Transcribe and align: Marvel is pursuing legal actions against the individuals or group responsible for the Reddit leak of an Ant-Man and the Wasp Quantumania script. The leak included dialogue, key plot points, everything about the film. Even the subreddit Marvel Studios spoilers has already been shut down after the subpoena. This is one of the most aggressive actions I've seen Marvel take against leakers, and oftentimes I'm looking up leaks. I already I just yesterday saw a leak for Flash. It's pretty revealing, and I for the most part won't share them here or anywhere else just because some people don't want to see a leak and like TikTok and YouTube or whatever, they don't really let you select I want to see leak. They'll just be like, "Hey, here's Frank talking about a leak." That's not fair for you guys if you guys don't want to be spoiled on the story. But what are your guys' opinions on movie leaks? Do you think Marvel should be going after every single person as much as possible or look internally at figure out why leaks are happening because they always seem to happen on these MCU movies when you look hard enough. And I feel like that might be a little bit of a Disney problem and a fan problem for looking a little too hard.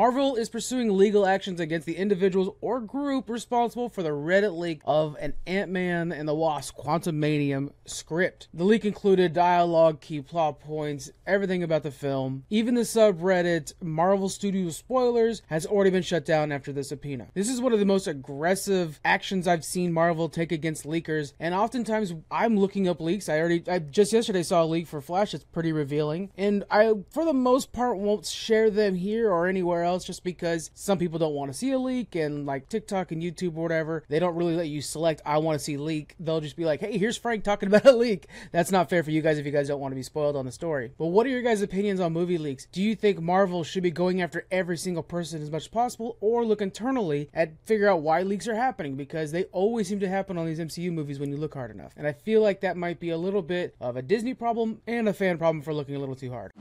Marvel 0.00 0.34
is 0.34 0.48
pursuing 0.48 0.96
legal 0.96 1.26
actions 1.26 1.60
against 1.60 1.86
the 1.86 1.98
individuals 1.98 2.56
or 2.62 2.80
group 2.80 3.28
responsible 3.28 3.90
for 3.90 4.02
the 4.02 4.08
Reddit 4.08 4.56
leak 4.56 4.80
of 4.86 5.14
an 5.20 5.34
Ant-Man 5.46 6.10
and 6.10 6.26
the 6.26 6.34
Wasp 6.34 6.74
Quantumania 6.74 7.70
script. 7.84 8.48
The 8.54 8.64
leak 8.64 8.86
included 8.86 9.34
dialogue, 9.34 10.00
key 10.00 10.22
plot 10.22 10.58
points, 10.58 11.10
everything 11.26 11.62
about 11.62 11.82
the 11.82 11.90
film. 11.90 12.44
Even 12.48 12.76
the 12.76 12.80
subreddit 12.80 13.74
Marvel 13.82 14.30
Studios 14.30 14.78
spoilers 14.78 15.42
has 15.48 15.66
already 15.66 15.90
been 15.90 16.02
shut 16.02 16.24
down 16.24 16.50
after 16.50 16.72
the 16.72 16.82
subpoena. 16.82 17.28
This 17.34 17.50
is 17.50 17.60
one 17.60 17.74
of 17.74 17.78
the 17.78 17.84
most 17.84 18.06
aggressive 18.06 19.00
actions 19.04 19.46
I've 19.46 19.66
seen 19.66 19.92
Marvel 19.92 20.30
take 20.30 20.50
against 20.50 20.86
leakers, 20.86 21.34
and 21.38 21.54
oftentimes 21.54 22.14
I'm 22.30 22.56
looking 22.56 22.88
up 22.88 23.02
leaks. 23.02 23.28
I 23.28 23.38
already 23.38 23.64
I 23.68 23.80
just 23.80 24.14
yesterday 24.14 24.44
saw 24.44 24.62
a 24.62 24.64
leak 24.64 24.86
for 24.86 25.02
Flash. 25.02 25.34
It's 25.34 25.44
pretty 25.44 25.72
revealing, 25.72 26.30
and 26.38 26.64
I 26.70 26.94
for 27.10 27.26
the 27.26 27.34
most 27.34 27.74
part 27.74 27.98
won't 27.98 28.24
share 28.24 28.70
them 28.70 28.94
here 28.94 29.30
or 29.30 29.46
anywhere 29.46 29.82
else 29.82 29.89
just 29.98 30.24
because 30.24 30.70
some 30.74 30.98
people 30.98 31.18
don't 31.18 31.34
want 31.34 31.52
to 31.52 31.58
see 31.58 31.72
a 31.72 31.78
leak 31.78 32.14
and 32.14 32.46
like 32.46 32.68
TikTok 32.68 33.12
and 33.12 33.22
YouTube 33.22 33.56
or 33.56 33.62
whatever, 33.62 34.04
they 34.08 34.18
don't 34.18 34.36
really 34.36 34.56
let 34.56 34.68
you 34.68 34.80
select 34.80 35.22
I 35.24 35.38
want 35.38 35.58
to 35.58 35.64
see 35.64 35.76
leak. 35.76 36.14
They'll 36.20 36.40
just 36.40 36.56
be 36.56 36.64
like, 36.64 36.80
"Hey, 36.80 36.98
here's 36.98 37.16
Frank 37.16 37.44
talking 37.44 37.66
about 37.72 37.86
a 37.86 37.92
leak." 37.92 38.26
That's 38.52 38.70
not 38.70 38.90
fair 38.90 39.02
for 39.02 39.10
you 39.10 39.22
guys 39.22 39.38
if 39.38 39.46
you 39.46 39.52
guys 39.52 39.68
don't 39.68 39.80
want 39.80 39.92
to 39.92 39.96
be 39.96 40.02
spoiled 40.02 40.36
on 40.36 40.46
the 40.46 40.52
story. 40.52 40.92
But 40.98 41.06
what 41.06 41.26
are 41.26 41.30
your 41.30 41.42
guys' 41.42 41.62
opinions 41.62 42.00
on 42.00 42.12
movie 42.12 42.38
leaks? 42.38 42.66
Do 42.72 42.82
you 42.82 42.94
think 42.94 43.20
Marvel 43.20 43.64
should 43.64 43.82
be 43.82 43.90
going 43.90 44.22
after 44.22 44.46
every 44.50 44.76
single 44.76 45.02
person 45.02 45.42
as 45.42 45.50
much 45.50 45.62
as 45.62 45.68
possible 45.68 46.16
or 46.20 46.44
look 46.44 46.62
internally 46.62 47.30
at 47.34 47.52
figure 47.66 47.88
out 47.88 48.02
why 48.02 48.22
leaks 48.22 48.48
are 48.48 48.54
happening 48.54 48.96
because 48.96 49.32
they 49.32 49.44
always 49.44 49.88
seem 49.88 50.00
to 50.00 50.08
happen 50.08 50.38
on 50.38 50.46
these 50.46 50.58
MCU 50.58 50.92
movies 50.92 51.18
when 51.18 51.30
you 51.30 51.36
look 51.36 51.54
hard 51.54 51.70
enough. 51.70 51.92
And 51.96 52.06
I 52.06 52.12
feel 52.12 52.42
like 52.42 52.60
that 52.60 52.76
might 52.76 53.00
be 53.00 53.10
a 53.10 53.18
little 53.18 53.42
bit 53.42 53.74
of 53.80 53.96
a 53.96 54.02
Disney 54.02 54.34
problem 54.34 54.80
and 54.86 55.08
a 55.08 55.12
fan 55.12 55.38
problem 55.38 55.62
for 55.62 55.74
looking 55.74 55.96
a 55.96 55.98
little 55.98 56.16
too 56.16 56.30
hard. 56.30 56.52